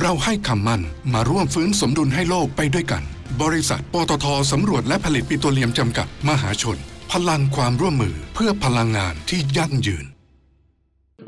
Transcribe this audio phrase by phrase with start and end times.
[0.00, 0.82] เราให้คำมั่น
[1.12, 3.02] มาร่วมฟื้นสมดุลให้โลกไปด้วยกัน
[3.42, 6.78] บริษัทปตทสำรวจและผลิตปิโตรเลียมจำกัดมหาชน
[7.12, 10.06] พลังความร่วมมือเพื่อพลังงานที่ยั่งยืน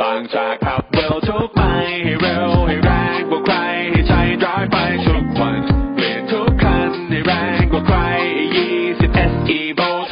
[0.01, 1.61] บางจากขับเร็วทุกไป
[2.05, 3.57] ให้เร็วให้แรงกว่าใคร
[3.91, 4.15] ให้ใจ
[4.45, 4.77] ร้ายไป
[5.07, 5.61] ทุกวัน
[5.95, 7.99] เปลี่ยนทุกคันให้แรงกว่าใคร
[8.67, 10.12] 20 SE v o เ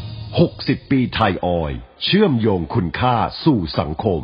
[0.39, 4.23] 60 ปีไทยออย เชื่อมโยงคุณค่าสู่สังคม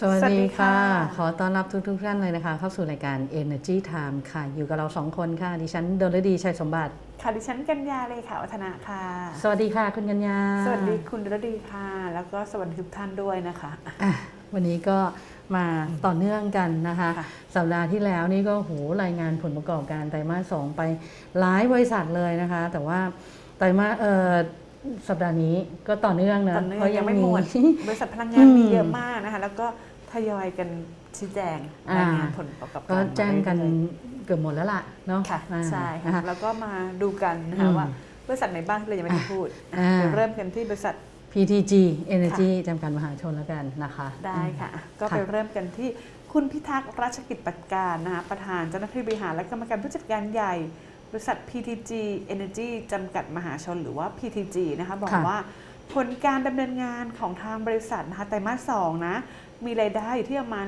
[0.00, 6.92] สวัสสวัสดีดีค่ะค่ะ ขอต้อนรับทุกทุกๆท่านเลยนะคะ เข้าสู่รายการ Energy Time ค่ะ อยู่กับเราสองคนค่ะ ดิฉันดลดีชัยสมบัติ
[7.22, 9.02] ค่ะ ดิฉันกัญญาเลยค่ะวัฒนะค่ะ
[9.42, 14.12] สวัสดีค่ะ คุณกัญญา สวัสดีคุณรดีค่ะ แล้วก็สวัสดีทุกท่านด้วยนะคะอะอะ
[14.54, 14.98] วันนี้ก็
[15.56, 15.66] มา
[16.06, 17.26] ต่อเนื่องกันนะคะค่ะ
[17.56, 20.82] สัปดาห์ที่แล้วนี่ก็โหรายงานผลประกอบการไตรมาสสองไป
[21.38, 22.98] หลายบริษัทเลยนะคะ แต่ว่า
[23.58, 24.34] ไตรมาสเอ่อ
[25.08, 25.56] สัปดาห์นี้
[25.88, 27.42] ก็ต่อเนื่องนะตอนนี้เพราะยังไม่หมด
[27.88, 29.66] บริษัทพลังงานอืมมีเยอะมากนะคะ แล้วก็
[30.12, 30.68] ทยอยกัน
[31.16, 31.58] ชี้แจง
[31.96, 33.92] รายงานผลประกอบการก็แจ้งกันมาเรื่อย
[34.24, 36.72] เกือบหมดแล้วล่ะเนาะๆค่ะอ่าใช่นะค่ะคะแล้วก็มา
[37.02, 37.88] ดูกันนะอืคะมว่า
[38.28, 40.94] บริษัทไหนบ้างที่เรายังไม่ได้พูดอ่าเดี๋ยวเริ่มกันที่บริษัท
[41.32, 41.72] PTG
[42.16, 45.88] Energy จำกัดมหาชนแล้วกันนะคะ ได้ค่ะ ก็ไปค่ะเริ่มกันที่
[46.32, 50.54] คุณพิทักษ์ราชกิจปัตการนะคะประธานเจ้าหน้าที่บริหารและกรรมการผู้จัดการใหญ่
[51.10, 51.92] บริษัท PTG
[52.34, 55.38] Energy จำกัดมหาชนหรือว่า PTG นะคะบอกค่ะว่า
[55.94, 59.16] ผลการดำเนินงานของทางบริษัทนะคะไตรมาส2นะ
[59.64, 60.66] มีรายได้อยู่ที่ประมาณ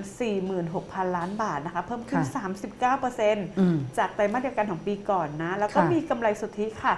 [0.59, 6.95] 46,000 ล้านบาทนะคะเพิ่มขึ้นค่ะ39%อืมจากไตรมาสเดียวกันของปีก่อนนะ แล้วก็ค่ะมีกำไรสุทธิค่ะ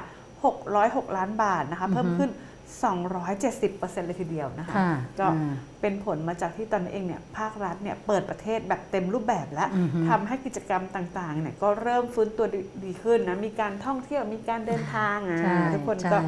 [0.57, 2.31] 606 ล้านบาทนะคะเพิ่มอือฮึขึ้น
[2.79, 16.19] 270%เลยทีเดียวนะคะค่ะก็อ่าเป็นผลมาจากที่ตอนนี้เองเนี่ยภาครัฐเนี่ยเปิดประเทศแบบเต็มรูปแบบแล้วอือฮึทำให้กิจกรรมต่างๆเนี่ยก็เริ่มฟื้นตัวดีดีขึ้นนะ มีการท่องเที่ยวมีการเดินทางอะใช่ทุกคนใช่ก็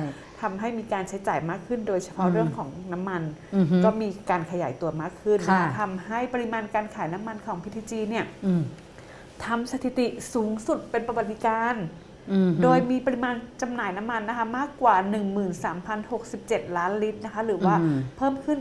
[0.43, 3.23] ทำให้มีการใช้จ่ายมากขึ้น โดยเฉพาะอืมเรื่องของน้ำมัน
[3.57, 8.63] อือฮึก็มีการขยายตัวมากขึ้นค่ะนะทำให้ปริมาณการขายน้ำมันของ PTG เนี่ยอืม
[9.45, 12.12] ทำสถิติสูงสุดเป็นประวัติการณ์อืม
[12.63, 14.97] โดยมีปริมาณจำหน่ายน้ำมันนะคะมากกว่า
[16.07, 18.59] 13,067 ล้านลิตรนะคะหรือว่าอืมเพิ่มขึ้น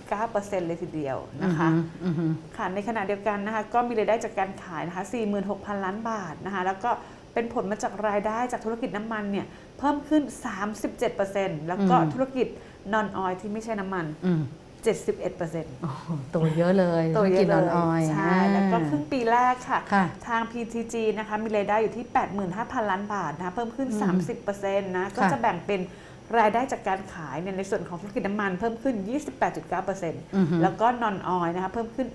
[0.00, 1.68] 5.9%เลยทีเดียวนะคะ
[2.04, 2.24] อือฮึ
[2.56, 5.04] ค่ะในขณะเดียวกันนะคะก็มีรายได้จากการขายนะคะ
[5.44, 6.90] 46,000 ล้านบาทนะคะแล้วก็
[7.34, 9.46] เป็นผลมาจากรายได้จากธุรกิจน้ำมันเนี่ย
[9.78, 10.22] เพิ่มขึ้น
[10.94, 12.46] 37%แล้วก็อืมธุรกิจ
[12.92, 14.42] นอนออยที่ไม่ใช่น้ำมันอืม
[14.84, 22.06] 71%โอ้โหตัวเยอะเลยตัวเยธุรกิอะจเลนอนออยยใช่แล้วก็ครึ่งปีแรกค่ะ ค่ะทาง PTG นะคะมีรายได้อยู่ที่
[22.48, 24.20] 85,000 ล้านบาทนะคะเพิ่มขึ้น อืม
[24.54, 25.80] 30%นะก็ค่ะ จะแบ่งเป็น
[26.38, 28.94] รายได้จากการขายเนี่ยในส่วนของธุรกิจน้ำมันเพิ่มขึ้น
[29.78, 32.08] 28.9%แล้วก็นอนออยนะคะเพิ่มขึ้น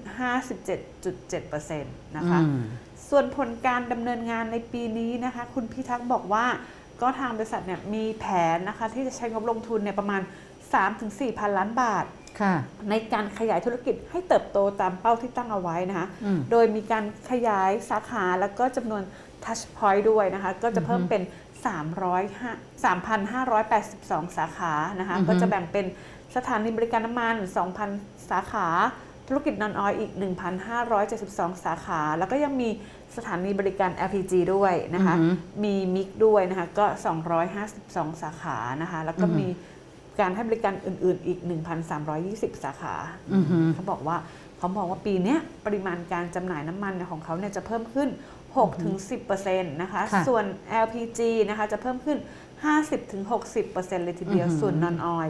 [0.90, 2.62] 57.7%นะคะ อืม
[3.10, 6.46] ส่วนผลการดำเนินงานในปีนี้นะคะ คุณพิทักษ์บอกว่า
[7.02, 8.26] ก็ทางบริษัทเนี่ยมีแผ
[8.56, 10.22] นนะคะที่จะใช้งบลงทุนเนี่ยประมาณ
[10.80, 12.21] 3-4พันล้านบาทค่ะ
[12.90, 19.04] ในการขยายธุรกิจให้เติบโตตามเป้าที่ตั้งเอาไว้นะคะอืมโดยมีการขยายสาขาแล้วก็จำนวน
[19.44, 21.22] touch point ด้วยนะคะ ก็จะเพิ่มเป็น
[21.66, 25.86] 300 3,582 สาขานะคะอือฮึก็จะแบ่งเป็น
[26.36, 27.36] สถานีบริการน้ำมัน
[27.84, 28.68] 2,000 สาขา
[29.28, 30.12] ธุรกิจนอนออยอีก
[30.88, 32.70] 1,572 สาขา แล้วก็ยังมี
[33.18, 36.86] สถานีบริการ LPG ด้วยนะคะอือฮึมีมิกด้วยนะคะ ก็
[37.54, 39.48] 252 สาขานะคะ แล้วก็อือฮึมี
[40.20, 41.40] การให้บริการอื่นๆ อีก
[42.02, 42.96] 1,320 สาขา
[43.34, 44.18] อือฮึเขาบอกว่า
[44.58, 48.10] เขาบอกว่าปีเนี้ยปริมาณการจำหน่ายน้ำมันเนี่ยของเขาเนี่ยจะเพิ่มขึ้น
[48.56, 50.46] 6-10%นะคะค่ะส่วน
[50.86, 51.20] LPG
[51.50, 52.18] นะคะจะเพิ่มขึ้น
[52.92, 55.30] 50-60%เลยทีเดียวอือหือส่วนนอนออย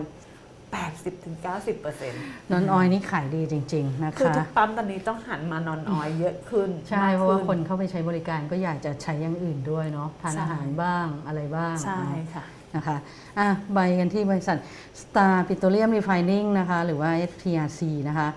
[0.71, 12.45] 80-90%นอนออยนี่ขายดีจริง ๆ นะคือคะทุกปั๊มตอนนี้ต้องหันมานอนออยเยอะขึ้น ใช่มกเพราะว่าขึ้คนเข้าไปใช้บริการก็อยากจะใช้อย่างอื่นด้วยเนาะทานใช่อาหารบ้างอะไรบ้าง ใช่เนาะค่ะ
[12.75, 12.97] นะคะ
[13.39, 14.57] อะใบกันที่บริษัท
[15.01, 18.27] Star Petroleum Refining นะคะ หรือว่า SPRC นะคะ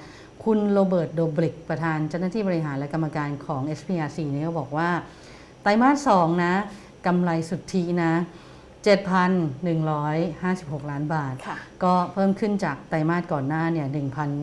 [0.45, 4.89] คุณโรเบิร์ตโดบริก ประธานเจ้าหน้าที่บริหารและกรรมการของ SPRC เนี่ยก็บอกว่า
[5.63, 6.55] ไตรมาส2นะ
[7.07, 8.13] กำไรสุทธินะ
[8.85, 13.87] 7,156 ล้านบาทค่ะก็เพิ่มขึ้นจากไตรมาสก่อนหน้าเนี่ย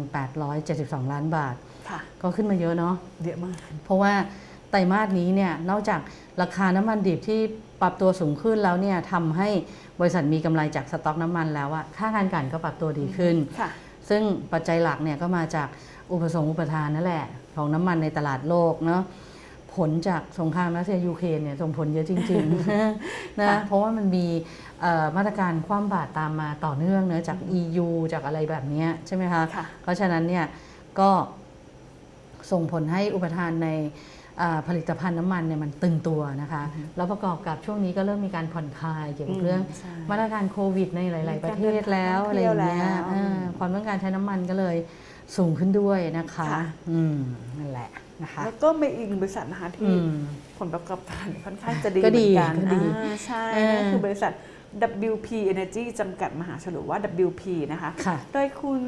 [0.08, 1.56] 1,872 ล้านบาท
[1.90, 4.14] ค่ะก็ขึ้นมาเยอะเนาะเยอะมาก เพราะว่า
[4.70, 6.00] ไตรมาสนี้เนี่ยนอกจาก
[6.42, 7.40] ราคาน้ำมันดิบที่
[7.82, 9.50] ปรับตัวสูงขึ้นแล้วเนี่ยทำให้
[10.00, 13.70] บริษัทมีกำไรจากสต็อกน้ำมันแล้วอะค่าการกลั่นก็ปรับตัวดีขึ้นค่ะ
[14.10, 14.22] ซึ่ง
[14.54, 15.68] ปัจจัยหลักเนี่ยก็มาจาก
[16.12, 19.02] อุปสงค์อุปทานนั่นแหละของน้ำมันในตลาดโลกเนาะ
[19.76, 24.26] ผลจากสงครามรัสเซียยูเครนเนี่ยส่งผลเยอะจริงๆนะค่ะเพราะว่ามันมี
[24.82, 30.46] เอ่อมาตรการคว่ำบาตรตามมาต่อเนื่องเนอะจาก EU จากอะไรแบบเนี้ยใช่ไหมคะค่ะเพราะฉะนั้นเนี่ย
[31.00, 31.10] ก็
[32.52, 33.90] ส่งผลให้อุปทานในอ่า
[34.68, 36.64] ผลิตภัณฑ์น้ำมันเนี่ยมันตึงตัวนะคะ
[36.98, 44.76] แล้วประกอบกับช่วงนี้ก็เริ่มมีการผ่อนคลายเกี่ยวกับเรื่องใช่มาตรการโควิด ในหลาย ๆ ประเทศแล้วมีอะไรการอเดินย่างทางเงี้ยท่องเที่ยวแล้วอ่าความต้องการใช้น้ำมันก็เลย
[45.38, 47.18] สูงขึ้นด้วยนะคะค่ะอืม
[47.58, 47.90] นั่นแหละ
[48.24, 50.16] นะคะแล้วก็มีอีกหนึ่งบริษัทนะคะอืที่ม
[50.60, 54.32] ผลประกอบการค่อนข้างจะดีก็เหมืดีอนกันก็ดีอ่าใช่เออนั่นคือบริษัท
[55.12, 56.98] WP Energy จำกัดมหาชนหรือว่า
[57.28, 58.82] WP นะคะค่ะโดยคุณ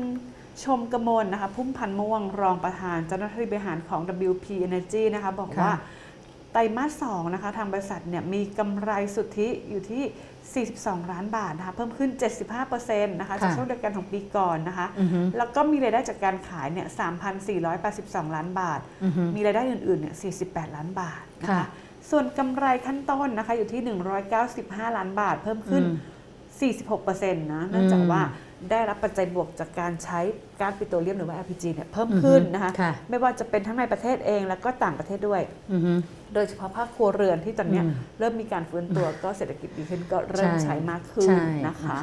[0.64, 4.02] ชมกมลนะคะพุ่มพันธ์ม่วงรองประธานเจ้าหน้าที่บริหารของ
[4.32, 5.74] WP Energy นะคะบอกค่ะว่า
[6.52, 12.10] ไตรมาส2นะคะทางบริษัทเนี่ยมีกำไรสุทธิอยู่ที่ 42 ล้านบาทนะคะเพิ่มขึ้น
[12.66, 16.88] 75%นะคะจากช่วงเดียวกันของปีก่อนนะคะอือฮึแล้วก็มีรายได้จากการขายเนี่ย
[17.62, 20.16] 3,482 ล้านบาทอือฮึมีรายได้อื่นๆเนี่ย
[20.46, 21.68] 48 ล้านบาทนะค่ะคะ
[22.10, 23.82] ส่วนกำไรขั้นต้นนะคะอยู่ที่
[24.40, 26.12] 195 ล้านบาท เพิ่มขึ้นอืม
[26.92, 28.22] 46%นะเนื่องจากอืมว่า
[28.72, 30.20] ได้รับปัจจัยบวกจากการใช้
[30.60, 35.94] ก๊าซปิโตรเลียมหรือว่า LPG เนี่ยเพิ่มขึ้นนะคะค่ะไม่ว่าจะเป็นทั้งในประเทศเองแล้วก็ต่างประเทศด้วยอือฮึ
[36.34, 41.98] โดยเฉพาะภาคครัวเรือนที่ตอนเนี้ยอืมเริ่มมีการฟื้นตัวก็เศรษฐกิจดีขึ้นก็เริ่มใช้มากขึ้นใช่นะคะ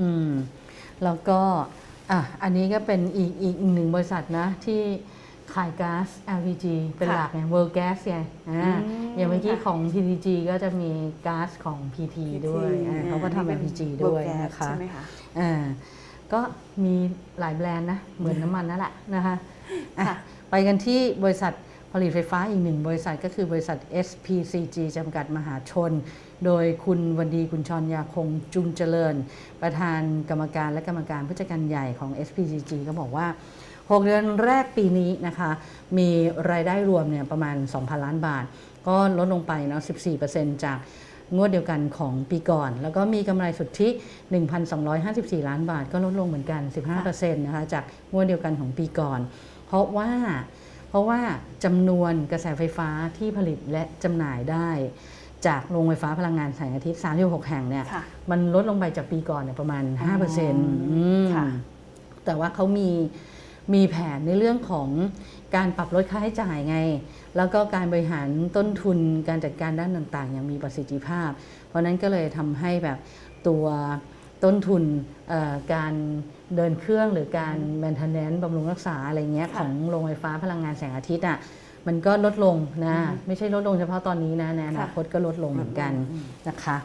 [0.00, 0.30] อืม
[1.04, 1.40] แล้วก็
[2.10, 4.82] อะอันนี้ก็เป็นอีกอีกหนึ่งบริษัทนะที่
[5.54, 6.08] ขายก๊าซ
[6.38, 6.66] LPG
[6.96, 8.18] เป็นหลักไง World Gas ไง
[8.50, 10.90] อ่าอืมอย่างเมื่อกี้ค่ะของ PTG ก็จะมี
[11.26, 12.16] ก๊าซของ PT
[12.48, 14.68] ด้วยอ่าเขาก็ทำ LPG ด้วยนะคะ
[16.30, 16.94] ใช่ไหมคะอ่าก็มี
[17.40, 19.34] หลายแบรนด์นะ เหมือนน้ำมันนั่นแหละนะคะ
[19.98, 20.16] อะค่ะ
[20.50, 21.52] ไปกันที่บริษัท
[21.92, 25.92] ผลิตไฟฟ้าอีกหนึ่งบริษัทก็คือบริษัท SPCG จำกัดมหาชน
[26.44, 29.14] โดยคุณวันดีกุญชรยาคงจุงเจริญ
[29.62, 30.00] ประธาน
[30.30, 33.26] กรรมการและกรรมการผู้จัดการใหญ่ของ SPCG ก็บอกว่า
[33.68, 35.50] 6 เดือนแรกปีนี้นะคะ
[35.98, 36.08] มี
[36.50, 38.44] รายได้รวมเนี่ยประมาณ 2,000 ล้านบาท
[38.88, 39.82] ก็ลดลงไปเนาะ
[40.22, 40.78] 14%จาก
[41.34, 43.88] งวดเดียวกันของปีก่อน แล้วก็มีกำไรสุทธิ
[44.68, 46.62] 1,254 ล้านบาท ก็ลดลงเหมือนกัน
[46.98, 49.20] 15%นะคะจากงวดเดียวกันของปีก่อน
[49.66, 50.10] เพราะว่า
[50.88, 51.20] เพราะว่า
[51.64, 54.70] จำนวนกระแสไฟฟ้าที่ผลิตและจำหน่ายได้
[55.46, 60.54] จากโรงไฟฟ้าพลังงานแสงอาทิตย์ 36 แห่งเนี่ยค่ะมันลดลงไปจากปีก่อนเนี่ยประมาณ5%อ
[60.92, 61.46] อืมค่ะ
[62.24, 62.90] แต่ว่าเขามี
[63.74, 64.88] มีแผนในเรื่องของ
[65.56, 66.78] การปรับลดค่าใช้จ่ายไง
[67.36, 71.30] แล้วก็การบริหารต้นทุนการจัดการด้านต่างๆ อย่างมีประสิทธิภาพ
[71.66, 72.98] เพราะนั้นก็เลยทำให้แบบ
[73.48, 73.66] ตัว
[74.44, 74.82] ต้นทุน
[75.74, 75.94] การ
[76.56, 81.38] เดินเครื่องหรือการ maintenance บำรุงรักษาอะไรเงี้ยของโรงไฟฟ้าพลังงานแสงอาทิตย์อะ
[81.86, 82.56] มันก็ลดลง
[82.86, 82.96] นะ
[83.26, 85.92] ไม่ใช่ลดลงเฉพาะตอนนี้นะในอนาคตก็ลดลงเหมือนกัน
[86.48, 86.76] นะคะ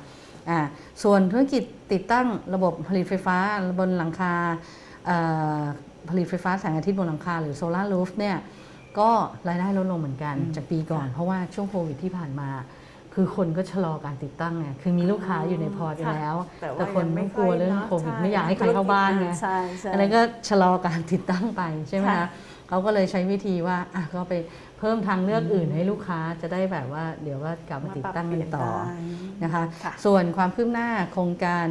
[0.49, 0.59] อ่า
[1.03, 3.37] ส่วนธุรกิจติดตั้งระบบผลิตไฟฟ้า
[3.79, 4.33] บนหลังคา
[5.09, 5.17] อ่
[5.59, 5.61] อ
[6.09, 8.37] ผลิตไฟฟ้าแสงอาทิตย์บนหลังคาหรือ solar roof เนี่ย
[8.99, 9.09] ก็
[9.47, 12.49] รายได้ลดลงเหมือนกันจากปีก่อน เพราะว่าช่วงโควิดที่ผ่านมา
[13.15, 22.27] คือคนก็ชะลอการติดตั้งไงคือมีลูกค้าอยู่ในพอร์ตอยู่แล้ว แต่ว่าแต่คนยังไม่ไม่กลัวเรื่องค่อยเนอะโควิดใช่ไม่อยากให้ใครเข้าบ้านไงใช่ใช่อันนั้นก็ชะลอการติดตั้งไปใช่ไหมค่ะคะ
[22.69, 24.33] เขาก็เลยใช้วิธีว่าอะก็ไป
[24.81, 31.67] เพิ่มทางเลือกอื่นให้ลูกค้าจะได้แบบว่าเดี๋ยวก็กลับมาติดตั้งกันต่อมาปรับเปลี่ยนได้นะคะค่ะส่วนความคืบหน้าโครงการ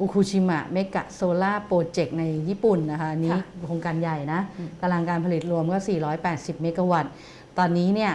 [0.00, 5.78] อุคุชิมะเมกะโซล่าโปรเจกต์ในญี่ปุ่นนะคะอันนี้ค่ะโครงการใหญ่นะอืมกำลังการผลิตรวมก็
[6.20, 7.12] 480 เมกะวัตต์
[7.58, 8.12] ตอนนี้เนี่ย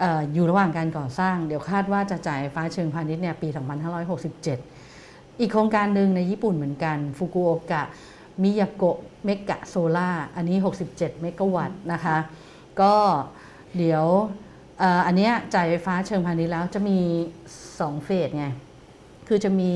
[0.00, 3.48] เอ่ออยู่ระหว่างการก่อสร้าง เดี๋ยวคาดว่าจะจ่ายไฟฟ้าเชิงพาณิชย์เนี่ยปี
[4.24, 7.82] 2567 อีกโครงการหนึ่งในญี่ปุ่นเหมือนกันฟุกุโอกะ
[8.42, 10.56] มิยาโกะmega solar อันนี้
[10.88, 12.16] 67 เมกะวัตต์นะคะ
[12.80, 12.94] ก็
[13.78, 14.04] เดี๋ยว
[14.78, 16.98] เอ่ออันเนี้ยจ่ายไฟฟ้าเชิงพาณิชย์แล้วจะมี
[17.54, 18.46] 2 phase ไง
[19.28, 19.72] คือจะมี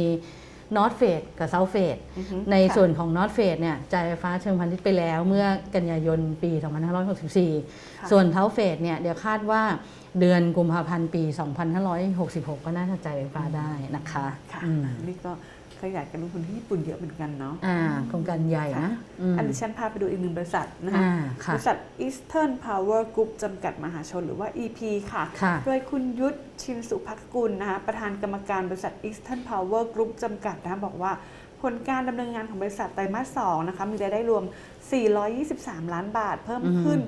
[0.76, 6.50] north phase กับ south phase อือฮึในค่ะส่วนของ north phase เนี่ยจ่ายไฟฟ้าเชิงพาณิชย์ไปแล้วเมื่อกันยายนปี
[7.10, 9.62] 2564 ส่วน south phase เนี่ยเดี๋ยวคาดว่า
[10.20, 11.22] เดือนกุมภาพันธ์ปี
[11.74, 15.32] 2566 ก็น่าจะจ่ายไฟฟ้าได้นะคะ ค่ะอืมนี่ก็
[15.82, 18.92] ขยายการลงทุนที่ญี่ปุ่นเยอะเหมือนกันเนาะอ่าโครงการใหญ่นะ
[19.32, 24.80] มอันนี้ฉันพาไปดูอีกหนึ่งบริษัทนะคะอ่าค่ะบริษัท Eastern Power Group จำกัดมหาชนหรือว่า EP
[25.12, 31.12] ค่ะค่ะ โดยคุณยุทธชินสุภักกุลนะคะประธานกรรมการบริษัท Eastern Power Group จำกัดนะคะบอกว่า
[31.66, 34.44] ผลการดำเนินงานของบริษัทไตรมาส2นะคะมีรายได้รวม
[35.18, 36.98] 423 ล้านบาท เพิ่มขึ้น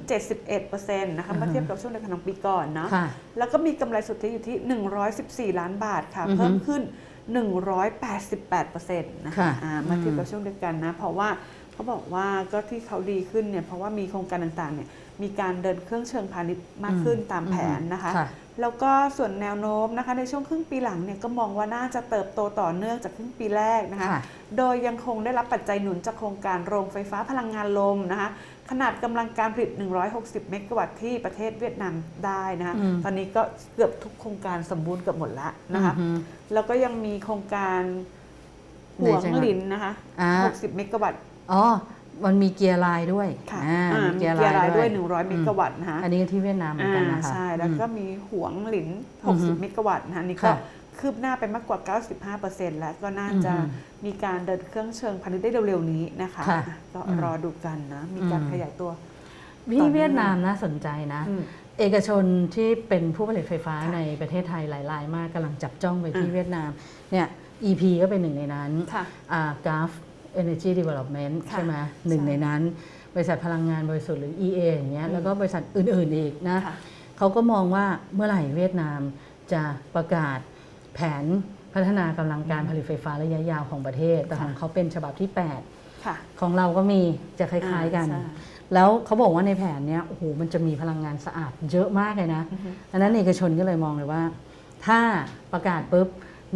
[0.49, 3.07] 71%นะคะเมื่อเทียบกับช่วงเดียวกันของปีก่อนเนาะค่ะ
[3.39, 6.83] แล้วก็มีกำไรสุทธิอยู่ที่ 114 ล้านบาทค่ะอือฮึเพิ่มขึ้น
[7.31, 11.29] 188%นะคะค่ะอ่าเมื่อเทียบกับอืมช่วงเดียวกันนะ เพราะว่า
[11.73, 14.89] เขาบอกว่าก็ที่เขาดีขึ้นเนี่ยเพราะว่ามีโครงการต่างๆเนี่ย
[15.23, 18.29] มีการเดินเครื่องเชิงพาณิชย์มากขึ้นตามแผนนะคะค่ะ
[18.61, 24.21] แล้วก็ส่วนแนวโน้มนะคะในช่วงครึ่งปีหลังเนี่ยก็มองว่าน่าจะเติบโตต่อเนื่องจากครึ่งปีแรกนะคะค่ะ
[24.59, 28.29] โดยยังคงได้รับปัจจัยหนุนจากโครงการโรงไฟฟ้าพลังงานลมนะคะ
[28.71, 29.71] ขนาดกำลังการผลิต
[30.11, 31.95] 160 เมกะวัตต์ที่ประเทศเวียดนาม
[32.27, 33.43] ได้นะคะอืมตอนนี้ก็
[33.75, 36.19] เกือบทุกโครงการสมบูรณ์เกือบหมดแล้วนะคะอือฮึ
[36.53, 37.81] แล้วก็ยังมีโครงการ
[39.03, 41.21] ในหัวจังงหวัดหลินนะคะอ่า60 เมกะวัตต์
[41.53, 41.65] อ๋อ
[42.25, 48.89] มันมีเกียร์ไลน์ด้วยค่ะอ่าอ่ามีมีเกียร์เกียร์ไลรายน์ด้ด้ววยย100 เมกะวัตต์นะคะอันนี้ก็ที่เวียดนามเหมือนกันนะคะอ่าใช่ แล้วก็อืมมีหวงหลิน
[49.25, 50.51] อือฮึ60 เมกะวัตต์นะคะอันนี่ก็
[50.93, 51.79] ค่ะคืบหน้าไปมากกว่า
[52.59, 56.61] 95%แล้วก็น่าจะอือฮึมีการเดินเครื่องเชิงพาณิชย์ได้เร็วๆนี้นะคะค่ะ
[56.95, 58.91] ก็อืมรอดูกันนะ มีการอืมขยายตัว
[59.73, 61.43] ที่เวียดนามน่าสนใจนะอืม
[61.79, 66.71] เอกชนที่เป็นผู้ผลิตไฟฟ้าค่ะในประเทศไทยหลายรายมากกำลังจับจ้องไปที่อะเวียดนาม
[67.13, 67.27] เนี่ย
[67.65, 69.93] EP ก็เป็นหนึ่งในนั้นค่ะอ่า Gulf
[70.41, 71.75] Energy Development ค่ะใช่ไหม
[72.09, 72.61] หนึ่งใช่ในนั้น
[73.15, 76.75] บริษัทพลังงานบริสุทธิ์หรือ EA อย่างเงี้ยอืมแล้วก็บริษัทอื่นๆอีกนะค่ะ
[77.19, 77.85] เขาก็มองว่า
[78.15, 79.01] เมื่อไหร่เวียดนาม
[79.53, 79.63] จะ
[79.95, 80.39] ประกาศ
[80.95, 81.25] แผน
[81.75, 87.01] พัฒนากำลังการผลิตไฟฟ้าระยะยาวของประเทศ แต่ค่ะของเขาเป็นฉบับที่ค่ะ8ของเราก็มี
[87.39, 94.23] จะคล้ายๆกันอ่าใช่แล้วเขาบอกว่าในแผนเนี้ยโอ้โหมันจะมีพลังงานสะอาดเยอะมากเลยนะอือฮึอันนั้นเอกชนก็เลยมองเลยว่า
[94.87, 94.99] ถ้า
[95.53, 96.09] ประกาศปุ๊บ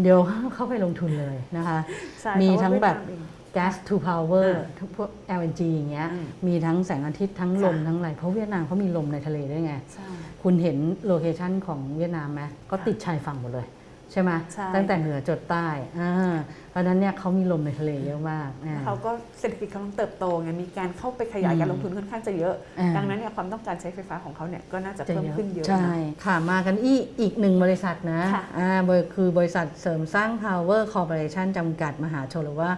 [0.03, 0.19] เดี๋ยว
[0.55, 1.79] เข้าไปลงทุนเลยนะคะ
[2.23, 10.07] ใช่มีเพราะว่าทั้งแบบเวียดนามเอง gas to power อ่าทั้งพวก LNG อย่างเงี้ยอืมมีทั้งแสงอาทิตย์ทั้งลมค่ะทั้งอะไร เพราะเวียดนามเขามีลมในทะเลด้วยไงใช่
[10.43, 10.77] คุณเห็น
[11.07, 13.67] โลเคชันของเวียดนามไหมก็ติดชายฝั่งหมดเลย
[14.13, 15.67] ใช่ไหมใช่ตั้งแต่เหนือจดใต้
[16.01, 16.37] อ่า
[16.71, 19.11] เพราะฉะนั้นเนี่ยเขามีลมในทะเลเยอะมากอ่าเขาก็
[19.41, 32.71] เศรษฐกิจกำลังเติบโตไงมีการเข้าไปขยายการอืมลงทุนค่อนข้างจะเยอะอ่าดังนั้นเนี่ยความต้องการใช้ไฟฟ้าของเขาเนี่ยก็น่าจะจะเพิ่มเยอะขึ้นเยอะใช่นะค่ะมากันอีกอีกหนึ่งบริษัทนะค่ะอ่าบริคือบริษัทเสริมสร้าง Power Corporation จำกัดมหาชนหรือว่า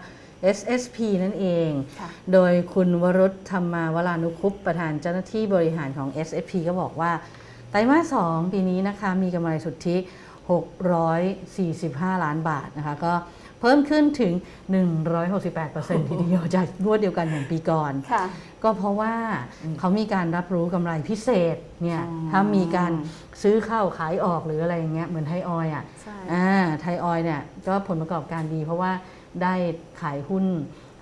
[0.57, 1.71] SSP นั่นเอง
[2.01, 7.13] ค่ะโดยคุณวรุษธรรมาวรานุคุปต์ประธานเจ้าหน้าที่บริหารของ SSP ก็บอกว่า
[7.71, 9.97] ไตรมาส2ปีนี้นะคะมีกำไรสุทธิ
[10.49, 13.13] 645 ล้านบาทนะคะก็
[13.61, 14.33] เพิ่มขึ้นถึง
[15.21, 18.25] 168%ทีเดียวจากงวดเดียวกันของปีก่อนค่ะ
[18.65, 19.15] ก็เพราะว่า
[19.79, 22.93] เขามีการรับรู้กำไรพิเศษเนี่ยอ๋อถ้ามีการ
[23.43, 26.51] ซื้อเข้าขายออกหรืออะไรอย่างเงี้ยเหมือนไทยออยล์อะใช่อ่า
[26.81, 28.93] ไทยออยล์เนี่ยก็ผลประกอบการดีเพราะว่า
[29.43, 29.55] ได้
[30.01, 30.45] ขายหุ้น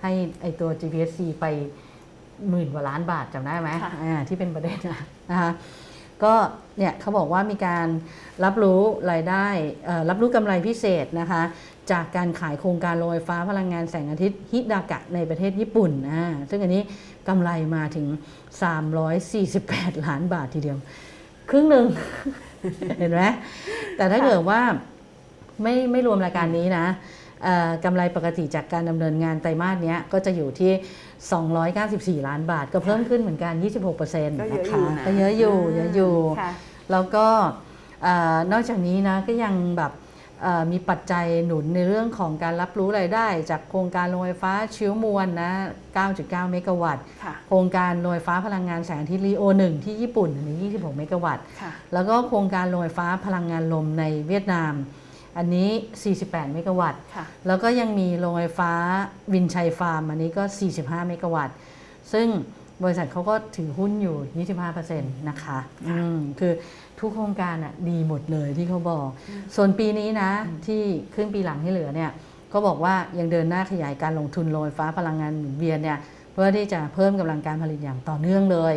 [0.01, 0.11] ให้
[0.41, 1.45] ไอตัว GPSC ไป
[2.49, 5.01] หมื่นกว่าล้านบาทจำได้ไหมค่ะอ่าที่เป็นประเด็นนะ
[5.31, 5.51] นะคะ
[6.23, 6.33] ก็
[6.77, 7.87] เนี่ยเขาบอกว่ามีการ
[8.43, 8.81] รับรู้
[9.11, 9.47] รายได้
[10.09, 11.41] รับรู้กำไรพิเศษนะคะ
[11.91, 16.83] จากการขายโครงการโรงไฟฟ้าพลังงานแสงอาทิตย์ฮิดากะในประเทศญี่ปุ่นอ่าซึ่งอันนี้
[17.27, 18.07] กำไรมาถึง
[19.25, 20.77] 348 ล้านบาททีเดียว
[21.49, 21.85] ครึ่งหนึ่ง
[22.97, 23.21] เห็นไหม
[23.97, 24.61] แต่ถ้าเกิดว่า
[25.61, 26.85] ไม่ไม่รวมรายการนี้นะ
[27.85, 30.71] กำไรปกติจากการดำเนินงานไตรมาสนี้ก็จะอยู่ที่
[31.21, 33.53] 294 ล้านบาท ก็เพิ่มขึ้นเหมือนกัน
[33.91, 36.51] 26%นะก็เยอะอคะยู่นะก็เยอะอยู่เยอะอยู่ค่ะ
[36.91, 37.27] แล้วก็
[38.03, 39.93] เอ่อนอกจากนี้นะก็ยังแบบ
[40.43, 45.51] เอ่อมีปัจจัยหนุนในเรื่องของการรับรู้รายได้ จากโครงการโรงไฟฟ้าชีวมวลนะ
[46.01, 54.73] 9.9 เมกะวัตต์ค่ะโครงการโรงไฟฟ้าพลังงานแสงอาทิตย์ลีโอ1ที่ญี่ปุ่นอันนี้26 เมกะวัตต์ค่ะแล้วก็โครงการโรงไฟฟ้าพลังงานลมในเวียดนาม
[55.37, 55.69] อันนี้
[56.13, 58.71] 48 เมกะวัตต์ค่ะแล้วก็ยังมีโรงไฟฟ้า
[59.33, 60.43] วินชัยฟาร์ม อันนี้ก็
[60.75, 61.55] 45 เมกะวัตต์
[62.13, 62.27] ซึ่ง
[62.83, 64.45] บริษัทเขาก็ถือหุ้นอยู่
[64.77, 66.53] 25%นะคะอืมคือ
[66.99, 69.07] ทุกโครงการอะดีหมดเลยที่เขาบอก
[69.55, 70.31] ส่วนปีนี้นะ
[70.67, 70.81] ที่
[71.13, 72.11] ครึ่งปีหลังที่เหลือเนี่ย
[72.53, 75.97] ก็บอกว่ายังเดินหน้าขยายการลงทุนโรงไฟฟ้าพลังงานหมุนเวียนเนี่ย
[76.33, 78.75] เพื่อที่จะเพิ่มกำลังการผลิตอย่างต่อเนื่องเลย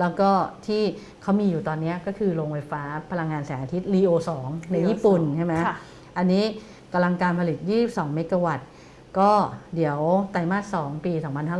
[0.00, 0.30] แล้วก็
[0.66, 0.82] ที่
[1.22, 4.10] เขามีอยู่ตอนเนี้ยก็คือโรงไฟฟ้าพลังงานแสงอาทิตย์ลีโอ
[4.42, 5.76] 2ใน Leo ญี่ปุ่น2ใช่ไหมค่ะ
[6.18, 6.44] อันนี้
[6.92, 8.68] กำลังการผลิต 22 เมกะวัตต์
[9.18, 9.32] ก็
[9.76, 9.98] เดี๋ยว
[10.32, 11.12] ไตรมาส 2 ปี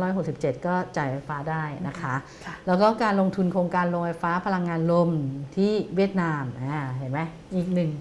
[0.09, 5.09] 2567 ก็จ่ายไฟฟ้าได้นะคะค่ะแล้วแล้วก็การลงทุนโครงการโรงไฟฟ้าพลังงานลม
[5.55, 7.19] ที่เวียดนามอ่าเห็นไหม
[7.55, 7.91] อีกหนึ่ง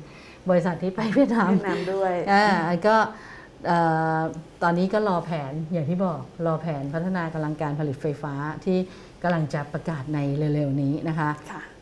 [0.50, 2.46] บริษัทที่ไปเวียดนามเวียดนามด้วยอ่า
[2.86, 2.96] ก็
[3.66, 3.78] เอ่
[4.18, 4.20] อ
[4.62, 8.34] ตอนนี้ก็รอแผนอย่างที่บอกรอแผนพัฒนากำลังการผลิตไฟฟ้า
[8.64, 8.78] ที่
[9.22, 10.18] กำลังจะประกาศใน
[10.54, 11.75] เร็วๆนี้นะคะค่ะอืม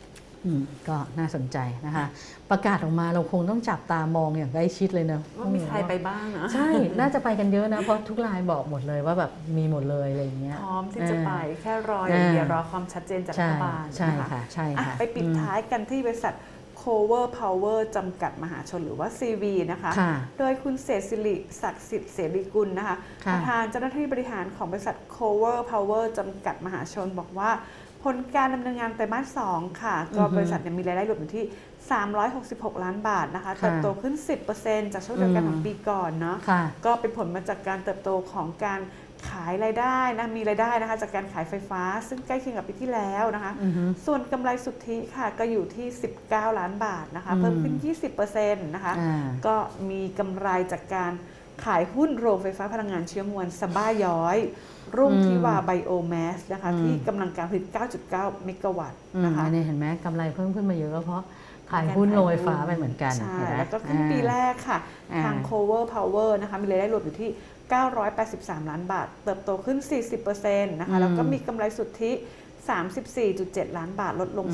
[0.89, 2.07] ก็น่าสนใจนะคะ
[2.51, 16.35] ประกาศออกมาเราคงต้องจับตามองอย่างใกล้ชิดเลยเนอะว่ามีใครไปบ้างนะใช่ น่าจะไปกันเยอะนะ เพราะทุกรายบอกหมดเลยว่าแบบมีหมดเลยอะไรอย่างเงี้ยพร้อมที่จะไปอ่าแค่รออย่างเดียวอ่ารอความชัดเจนจากรัใช่ฐบาลใช่นค่ะใช่อะค่ะ ไปปิดอืมท้ายกันที่บริษัท
[16.83, 22.97] Cover Power จำกัดมหาชนหรือว่า CV นะคะค่ะโดยคุณเศรษฐศิริศักดิ์สิทธิ์เสรีกุลนะคะ
[23.27, 27.51] ค่ะประธานเจ้าหน้าที่บริหารของบริษัท Cover Power จำกัดมหาชนบอกว่า
[28.05, 31.45] ผลการดำเนินงานไตรมาส2ค่ะ ก็อือฮึบริษัทเนี่ยมีรายได้รวมอยู่ที่
[32.15, 34.15] 366 ล้านบาทนะคะค่ะเติบโตขึ้น
[34.55, 38.81] 10%จากช่วงเดียวกันของอืมปีก่อนเนาะค่ะก็เป็นผลมาจากการเติบโตของการ
[39.29, 45.87] ขายรายได้นะ มีรายได้นะคะ จากการขายไฟฟ้า ซึ่งใกล้เคียงกับปีที่แล้วนะคะอือฮึส่วนกำไรสุทธิค่ะ ก็อยู่ที่
[46.25, 47.75] 19 ล้านบาทนะคะอืมเพิ่มขึ้น
[48.25, 49.57] 20%นะคะอ่าก็
[49.91, 51.13] มีกำไรจากการ
[51.65, 54.39] ขายหุ้นโรงไฟฟ้าพลังงานเชื้อมวลสบ้าย้อย
[54.97, 57.65] รุ่งอืมทิวาไบโอแมสนะคะอืมที่กำลังการผลิต
[58.05, 61.25] 9.9 เมกะวัตต์อืมนะคะอันนี้เห็นไหมกำไรเพิ่มขึ้นมาเยอะก็เพราะ
[61.71, 64.79] ขายหุ้นโรงไฟฟ้าไปเหมือนกันใช่เห็นไหมแล้วก็ขึ้นอ่าปีแรกค่ะ
[65.13, 67.31] อ่าทาง Cover Power นะคะมีรายได้รวมอยู่ที่
[67.99, 69.79] 983 ล้านบาท เติบโตขึ้น
[70.25, 72.13] 40%นะคะแล้วก็มีกำไรสุทธิ
[73.07, 74.47] 34.7 ล้านบาทลดลง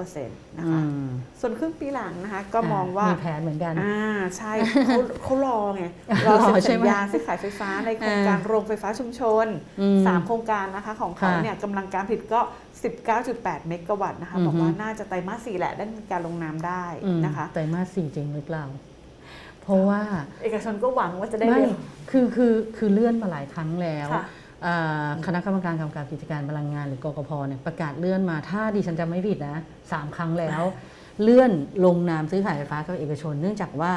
[0.00, 1.08] 19%นะคะอืม
[1.40, 4.02] ส่วนครึ่งปีหลังนะคะ ก็มองว่ามีแผนเหมือนกัน อ่า
[4.36, 4.52] ใช่
[4.86, 5.84] เขาเขารอไง
[6.26, 9.46] รอรอเซ็นใช่สัญไหมญาซื้อขายไฟฟ้าในโครงการโรงไฟฟ้าชุมชน
[9.80, 12.40] อืม3โครงการนะคะของเขาค่ะเนี่ยกำลังการผลิตก็
[13.04, 18.64] 19.8 เมกะวัตต์นะคะอือฮึบอกว่าน่าจะไตรมาสสี่แหละได้มีการลงนามได้อืมนะคะ ไตรมาสสี่จริงหรือเปล่า
[19.62, 20.00] เพราะว่า
[20.42, 21.76] เอกชนก็หวังว่าจะได้ไม่เร็ว
[22.10, 24.08] คือคือคือเลื่อนมาหลายครั้งแล้ว
[24.64, 30.62] ค่ะอ่าคณะกรรมการกำกับกิจการพลังงานหรือกกพเนี่ยประกาศเลื่อนมาถ้าดิฉันจำไม่ผิดนะสามครั้งแล้ว
[31.22, 31.50] เลื่อน
[31.84, 33.92] ลงนามซื้อขายไฟฟ้ากับเอกชน เนื่องจากว่า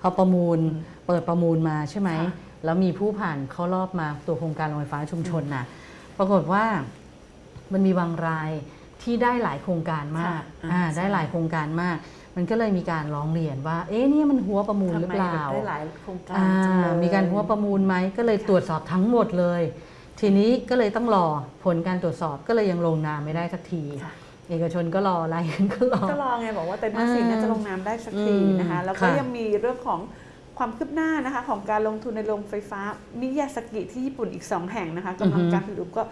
[0.00, 0.58] พอประมูล
[1.06, 2.30] เปิดประมูลมาใช่ไหมค่ะ
[2.64, 5.64] แล้วมีผู้ผ่านเข้ารอบมาตัวโครงการโรงไฟฟ้าชุมชนน่ะ
[6.18, 6.64] ปรากฏว่า
[7.72, 8.50] มันมีบางราย
[9.02, 11.96] ที่ได้หลายโครงการมากค่ะอ่าอ่าได้หลายโครงการมาก
[12.36, 19.62] มันก็เลยมีการร้องเรียนว่า เอ๊ะเนี่ยมันหัวประมูลหรือเปล่าทำไมแบบได้หลายโครงการอ่าจังเลยมีการหัวประมูลไหมก็เลยตรวจสอบทั้งหมดเลย
[20.24, 21.26] ทีนี้ก็เลยต้องรอ
[21.64, 24.12] ผลการตรวจสอบก็เลยยังลงนามไม่ได้สักทีค่ะ
[24.50, 30.00] เอกชนก็รอรายอื่นก็รอก็รอไงบอกว่าไตรมาสสี่อ่าน่าจะลงนามได้สักทีอืมนะคะแล้วก็ค่ะยังมีเรื่องของ
[30.58, 32.80] ความคืบหน้านะคะของการลงทุนในโรงไฟฟ้า
[33.20, 36.02] มิยาสกิที่ญี่ปุ่นอีก 2 แห่งนะคะกำลังการผลิตก็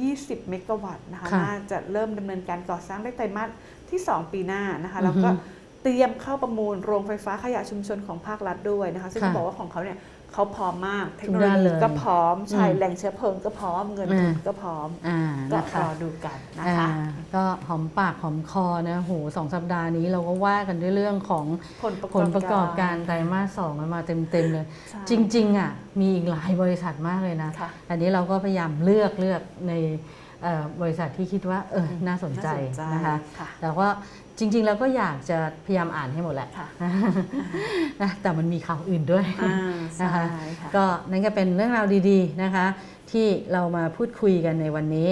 [0.00, 3.48] 20 เมกะวัตต์นะคะค่ะน่าจะเริ่มดำเนินการก่อสร้างได้ไตรมาส
[3.90, 5.30] ที่ 2 ปีหน้านะคะอือฮึแล้วก็
[5.82, 9.98] เตรียมเข้าประมูลโรงไฟฟ้าขยะชุมชนของภาครัฐด้วยนะคะ ซึ่งค่ะเขาบอกว่าของเขาเนี่ย
[10.32, 15.20] เขาพร้อมมาก เทคโนทุโลกด้านยีเลยก็พร้อมใช่อืมแหล่งเชื้อเพลิงก็พร้อมเงินทุนอ่าก็พร้อมอ่า
[15.52, 16.88] ก็นะรคะอดูกันนะอ่าคะ
[17.34, 21.46] ก็หอมปากหอมคอนะโหสองสัปดาห์นี้เราก็ว่ากันด้วยเรื่องของ
[21.82, 30.29] ผลประกผอบลประกอบการการไตรมาสสองกันมาเต็มๆเลยใช่จริง ๆ อะ มีอีกหลายบริษัทมากเลยนะค่ะอันนี้เราก็พยายามเลือกเลือกในเอ่อ
[30.82, 33.88] บริษัทที่คิดว่าเออน่าสนใจน่าสนใจนะคะค่ะแต่ว่า
[34.38, 36.66] จริงๆเราก็อยากจะพยายามอ่านให้หมดแหละค่ะ
[38.02, 40.24] นะแต่มันมีข่าวอื่นด้วยอ่านะใช่คะ
[40.60, 42.66] ค่ะก็นั่นก็เป็นเรื่องราวดีๆนะคะ
[43.10, 45.08] ที่เรามาพูดคุยกันในวันนี้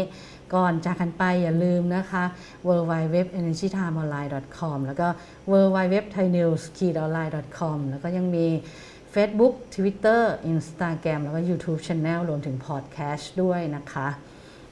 [0.55, 2.25] ก่อนจากกันไปอย่าลืมนะคะ
[2.69, 4.09] w w w e n e r g y t i m e o n
[4.14, 5.09] l i n e c o m แล้วก็
[5.51, 6.67] w w w t h a i n e w s
[7.05, 8.47] o n l i n e c o m แล้วก็ยังมี
[9.14, 14.09] Facebook Twitter Instagram แล้วก็ YouTube Channel รวมถึง Podcast ด้วยนะคะ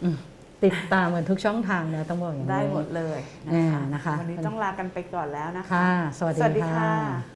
[0.02, 0.16] อืม
[0.64, 3.18] ติดตามกันทุกช่องทางนะต้องบอกอย่างนี้ได้หมดเลย
[3.52, 7.35] อ่านะคะนะคะวันนี้ต้องลากันไปก่อนแล้วนะคะค่ะสวัสสวัสดีดีค่ะค่ะ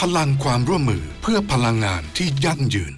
[0.00, 2.94] พลังความร่วมมือเพื่อพลังงานที่ยั่งยืน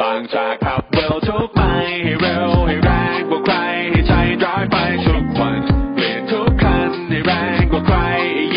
[0.00, 1.60] บางจากขับเร็วทุกไป
[2.02, 3.54] ให้เร็วให้แรงกว่าใคร
[3.90, 4.12] ให้ใจ
[4.44, 5.60] ร้ายไปทุกวัน
[5.94, 7.96] เปลี่ยนทุกคันให้แรงกว่าใคร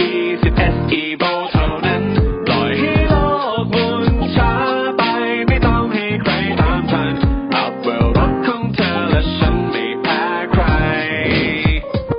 [0.07, 2.03] 20 SE v o เท่านั้น
[2.47, 3.13] ปล่อยให้โล
[3.61, 4.05] กหมุน
[4.35, 4.53] ช้า
[4.97, 5.03] ไป
[5.47, 6.31] ไม่ต้องให้ใคร
[6.61, 7.13] ตามทัน
[7.55, 10.63] อัพเวลรถของเธอและฉันไม่แพ้ใคร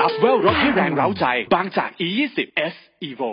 [0.03, 2.39] อัพเวลรถให้แรงเร้าใจ บางจาก E20
[2.73, 2.75] S
[3.11, 3.33] Evo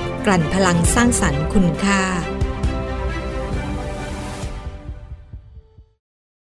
[0.25, 2.01] กลั่นพลังสร้างสรรค์คุณค่า